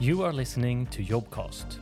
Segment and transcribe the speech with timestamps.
[0.00, 1.78] You are listening to Jobcast.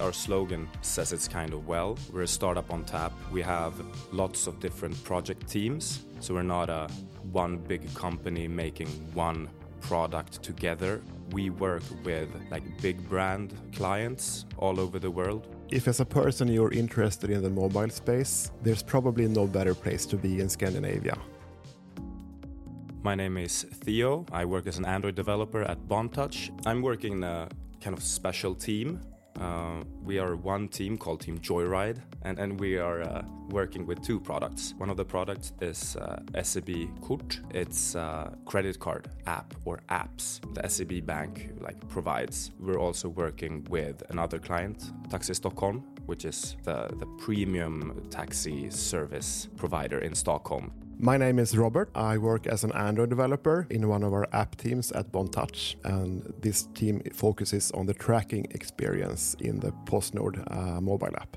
[0.00, 1.98] Our slogan says it's kind of well.
[2.10, 3.12] We're a startup on tap.
[3.30, 3.74] We have
[4.10, 6.88] lots of different project teams, so we're not a
[7.30, 9.50] one big company making one
[9.82, 11.02] product together.
[11.32, 15.46] We work with like big brand clients all over the world.
[15.70, 20.06] If as a person you're interested in the mobile space, there's probably no better place
[20.06, 21.18] to be in Scandinavia.
[23.08, 24.26] My name is Theo.
[24.32, 26.50] I work as an Android developer at Bontouch.
[26.66, 27.48] I'm working in a
[27.80, 29.00] kind of special team.
[29.40, 34.02] Uh, we are one team called Team Joyride, and, and we are uh, working with
[34.02, 34.74] two products.
[34.76, 36.68] One of the products is uh, SEB
[37.00, 37.40] Kort.
[37.54, 42.50] It's a credit card app or apps the SEB Bank like provides.
[42.60, 49.48] We're also working with another client, Taxi Stockholm, which is the, the premium taxi service
[49.56, 50.87] provider in Stockholm.
[51.00, 51.90] My name is Robert.
[51.94, 56.34] I work as an Android developer in one of our app teams at Bontouch, and
[56.40, 61.36] this team focuses on the tracking experience in the PostNord uh, mobile app.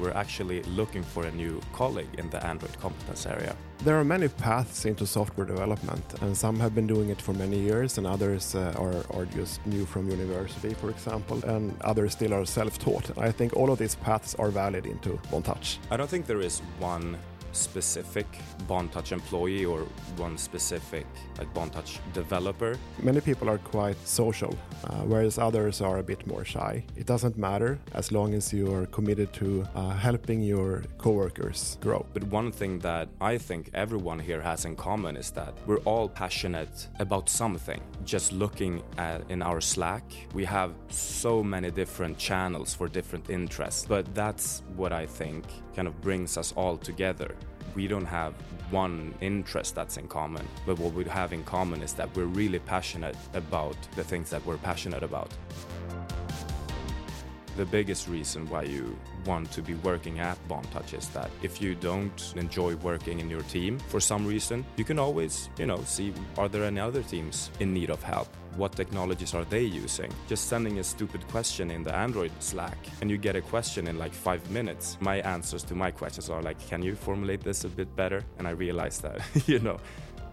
[0.00, 3.54] We're actually looking for a new colleague in the Android competence area.
[3.84, 7.60] There are many paths into software development, and some have been doing it for many
[7.60, 12.34] years, and others uh, are, are just new from university, for example, and others still
[12.34, 13.16] are self taught.
[13.16, 15.78] I think all of these paths are valid into Bontouch.
[15.92, 17.16] I don't think there is one
[17.54, 18.26] specific
[18.68, 19.80] Bontouch employee or
[20.16, 21.06] one specific
[21.38, 22.76] like Bontouch developer.
[23.02, 26.84] Many people are quite social, uh, whereas others are a bit more shy.
[26.96, 32.06] It doesn't matter as long as you are committed to uh, helping your coworkers grow.
[32.12, 36.08] But one thing that I think everyone here has in common is that we're all
[36.08, 37.80] passionate about something.
[38.04, 43.86] Just looking at in our Slack, we have so many different channels for different interests,
[43.86, 47.34] but that's what I think kind of brings us all together
[47.74, 48.34] we don't have
[48.70, 52.58] one interest that's in common, but what we have in common is that we're really
[52.58, 55.30] passionate about the things that we're passionate about.
[57.56, 61.76] The biggest reason why you want to be working at Bontouch is that if you
[61.76, 66.12] don't enjoy working in your team for some reason, you can always, you know, see
[66.36, 68.26] are there any other teams in need of help?
[68.56, 70.12] What technologies are they using?
[70.28, 73.98] Just sending a stupid question in the Android Slack and you get a question in
[73.98, 74.98] like five minutes.
[75.00, 78.24] My answers to my questions are like, can you formulate this a bit better?
[78.38, 79.78] And I realized that, you know,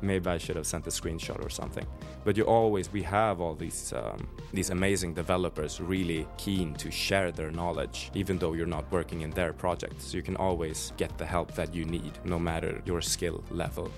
[0.01, 1.85] maybe I should have sent a screenshot or something.
[2.23, 7.31] But you always, we have all these um, these amazing developers really keen to share
[7.31, 10.01] their knowledge, even though you're not working in their project.
[10.01, 13.91] So you can always get the help that you need, no matter your skill level.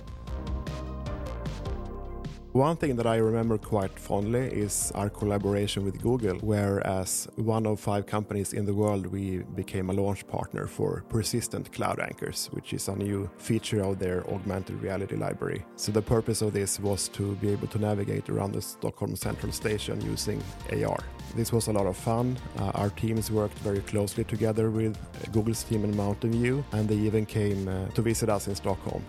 [2.53, 7.65] One thing that I remember quite fondly is our collaboration with Google, where as one
[7.65, 12.49] of five companies in the world, we became a launch partner for Persistent Cloud Anchors,
[12.51, 15.65] which is a new feature of their augmented reality library.
[15.77, 19.51] So the purpose of this was to be able to navigate around the Stockholm Central
[19.51, 20.39] Station using
[20.71, 21.03] AR.
[21.35, 22.37] This was a lot of fun.
[22.59, 24.95] Uh, our teams worked very closely together with
[25.31, 29.03] Google's team in Mountain View, and they even came uh, to visit us in Stockholm.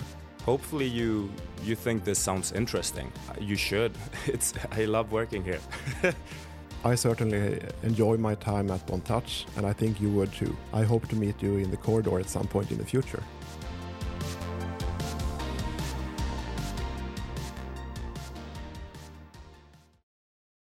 [0.44, 1.30] Hopefully you
[1.64, 3.10] you think this sounds interesting.
[3.40, 3.92] You should.
[4.26, 5.60] It's I love working here.
[6.84, 10.54] I certainly enjoy my time at Bontouch, and I think you would too.
[10.74, 13.22] I hope to meet you in the corridor at some point in the future.